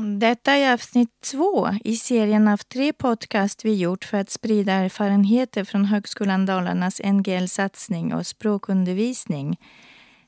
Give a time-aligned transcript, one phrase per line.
[0.00, 5.64] Detta är avsnitt två i serien av tre podcast vi gjort för att sprida erfarenheter
[5.64, 9.60] från Högskolan Dalarnas NGL-satsning och språkundervisning.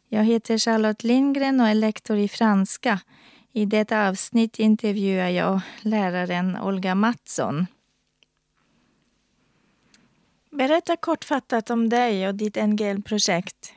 [0.08, 3.00] Jag heter Charlotte Lindgren och är lektor i franska.
[3.52, 7.66] I detta avsnitt intervjuar jag läraren Olga Mattsson.
[10.50, 13.72] Berätta kortfattat om dig och ditt NGL-projekt.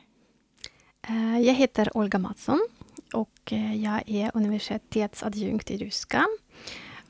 [1.08, 2.68] Eh, jag heter Olga Mattsson
[3.14, 6.26] och eh, jag är universitetsadjunkt i ryska.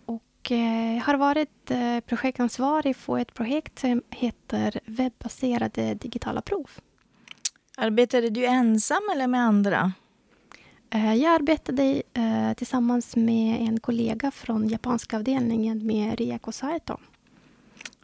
[0.06, 1.70] Och eh, har varit
[2.06, 6.70] projektansvarig för ett projekt som heter Webbaserade digitala prov.
[7.76, 9.92] Arbetade du ensam eller med andra?
[10.90, 12.02] Jag arbetade
[12.56, 16.98] tillsammans med en kollega från japanska avdelningen med Rieko Saito.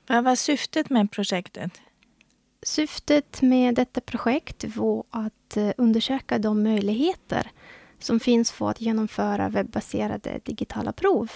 [0.06, 1.80] Vad var syftet med projektet?
[2.62, 7.50] Syftet med detta projekt var att eh, undersöka de möjligheter
[8.00, 11.30] som finns för att genomföra webbaserade digitala prov.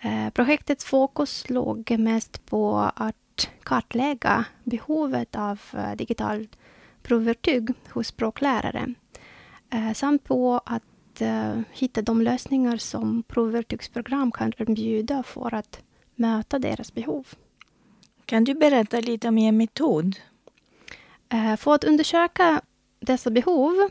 [0.00, 6.56] Eh, projektets fokus låg mest på att kartlägga behovet av eh, digitalt
[7.02, 8.94] provverktyg hos språklärare
[9.94, 11.22] samt på att
[11.70, 15.80] hitta de lösningar som provverktygsprogram kan erbjuda för att
[16.14, 17.26] möta deras behov.
[18.26, 20.16] Kan du berätta lite om er metod?
[21.28, 22.62] Eh, för att undersöka
[23.00, 23.90] dessa behov,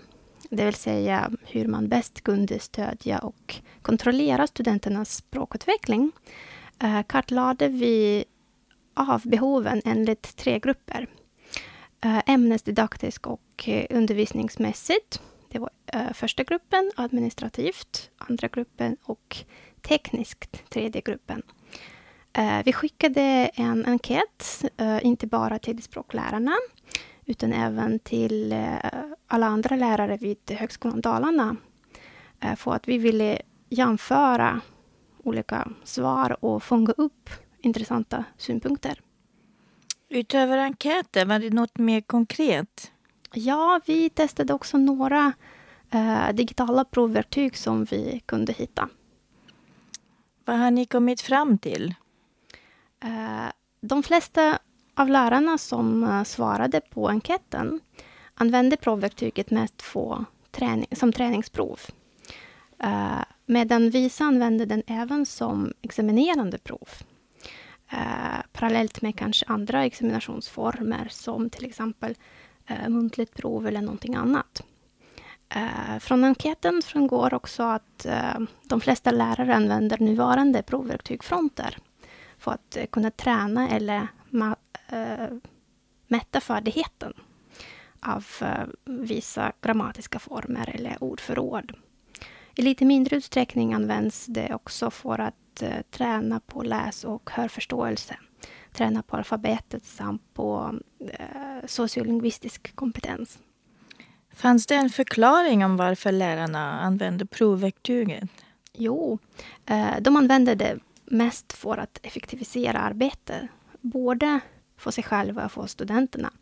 [0.52, 6.12] det vill säga hur man bäst kunde stödja och kontrollera studenternas språkutveckling,
[6.80, 8.26] eh, kartlade vi
[8.94, 11.08] av behoven enligt tre grupper.
[12.02, 15.22] Eh, Ämnesdidaktiskt och eh, undervisningsmässigt.
[15.50, 15.70] Det var
[16.14, 19.38] första gruppen, administrativt, andra gruppen och
[19.82, 21.42] tekniskt, tredje gruppen.
[22.66, 23.22] Vi skickade
[23.54, 24.66] en enkät,
[25.02, 26.56] inte bara till språklärarna,
[27.26, 28.78] utan även till eh,
[29.28, 31.56] alla andra lärare vid Högskolan Dalarna.
[32.58, 34.62] För att vi ville jämföra
[35.24, 37.30] olika svar och fånga upp
[37.62, 39.02] intressanta synpunkter.
[40.10, 42.92] Utöver enkäter, var det något mer konkret?
[43.34, 45.34] Ja, vi testade också några
[45.92, 48.90] eh, digitala provverktyg som vi kunde hitta.
[50.46, 51.96] Vad har ni kommit fram till?
[53.04, 53.52] Eh,
[53.82, 54.60] de flesta
[54.96, 57.80] av lärarna som eh, svarade på enkäten
[58.36, 61.80] använde provverktyget mest för träning, som träningsprov.
[62.84, 66.90] Uh, medan vissa använde den även som examinerande prov.
[67.90, 72.16] Eh, parallellt med kanske andra examinationsformer som till exempel
[72.88, 74.64] muntligt prov eller någonting annat.
[76.00, 78.06] Från enkäten framgår också att
[78.64, 81.78] de flesta lärare använder nuvarande provverktyg-fronter
[82.38, 84.08] för att kunna träna eller
[86.08, 87.14] mätta färdigheten
[88.00, 91.72] av äh, vissa grammatiska former eller ordförråd.
[92.56, 98.16] I lite mindre utsträckning används det också för att äh, träna på läs och hörförståelse,
[98.72, 100.80] träna på alfabetet samt på
[101.66, 103.40] sociolingvistisk kompetens.
[104.34, 108.30] Fanns det en förklaring om varför lärarna använde provverktyget?
[108.74, 109.20] Jo,
[110.02, 113.42] de använde det mest för att effektivisera arbetet,
[113.82, 114.40] både
[114.82, 116.34] för sig själva och för studenterna.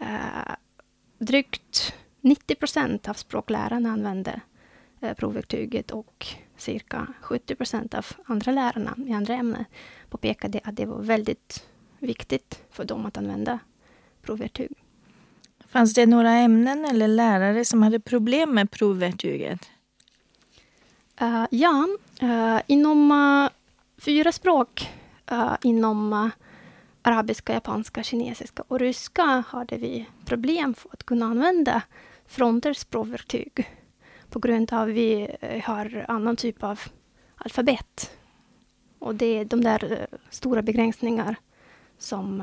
[0.00, 0.54] Eh,
[1.18, 4.40] drygt 90 procent av språklärarna använde
[5.00, 9.64] eh, provverktyget och cirka 70 procent av andra lärarna i andra ämnen
[10.10, 11.66] påpekade att det var väldigt
[11.98, 13.58] viktigt för dem att använda
[14.22, 14.72] provverktyg.
[15.66, 19.70] Fanns det några ämnen eller lärare som hade problem med provverktyget?
[21.22, 21.88] Uh, ja,
[22.22, 23.50] uh, inom uh,
[23.98, 24.90] fyra språk
[25.32, 26.28] uh, inom uh,
[27.02, 31.82] arabiska, japanska, kinesiska och ryska hade vi problem för att kunna använda
[32.26, 33.68] Fronters språkverktyg
[34.30, 36.80] på grund av att vi uh, har annan typ av
[37.36, 38.16] alfabet.
[38.98, 41.36] Och det är de där stora begränsningar
[41.98, 42.42] som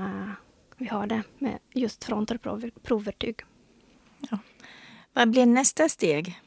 [0.78, 2.38] vi har med just Fronter
[2.84, 3.42] provverktyg.
[4.32, 4.38] Ja.
[5.14, 6.40] Vad blir nästa steg?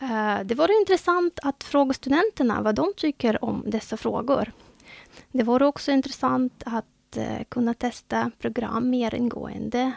[0.00, 4.52] Eh, det vore intressant att fråga studenterna vad de tycker om dessa frågor.
[5.36, 9.92] Det vore också intressant att eh, kunna testa program mer ingående.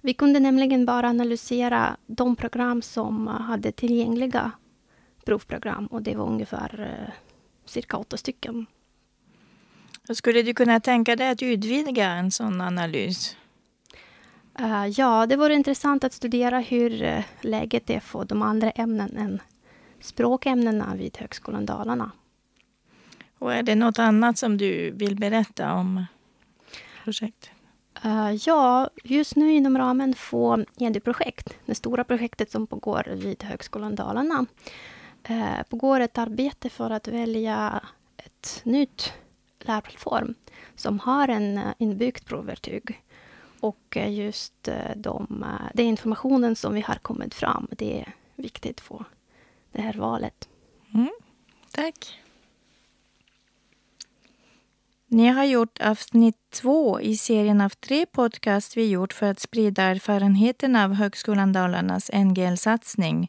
[0.00, 4.52] Vi kunde nämligen bara analysera de program som hade tillgängliga
[5.24, 7.12] provprogram och det var ungefär eh,
[7.64, 8.66] cirka åtta stycken.
[10.14, 13.36] Skulle du kunna tänka dig att utvidga en sån analys?
[14.60, 19.40] Uh, ja, det vore intressant att studera hur läget är för de andra ämnen än
[20.00, 22.10] språkämnena vid Högskolan Dalarna.
[23.38, 26.04] Och är det något annat som du vill berätta om
[27.04, 27.50] projektet?
[28.04, 33.94] Uh, ja, just nu inom ramen för EDU-projekt, det stora projektet som pågår vid Högskolan
[33.94, 34.46] Dalarna,
[35.22, 37.80] eh, pågår ett arbete för att välja
[38.16, 39.12] ett nytt
[39.58, 40.34] lärplattform
[40.76, 43.02] som har en uh, inbyggt provvertyg.
[43.60, 45.44] Och uh, just uh, de,
[45.74, 49.04] den informationen som vi har kommit fram, det är viktigt för
[49.72, 50.48] det här valet.
[50.94, 51.10] Mm,
[51.70, 52.20] tack.
[55.10, 59.82] Ni har gjort avsnitt två i serien av tre podcast vi gjort för att sprida
[59.82, 63.28] erfarenheten av Högskolan Dalarnas NGL-satsning.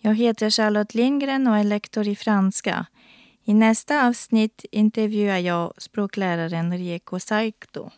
[0.00, 2.86] Jag heter Charlotte Lindgren och är lektor i franska.
[3.44, 7.90] I nästa avsnitt intervjuar jag språkläraren Rieko Saikto.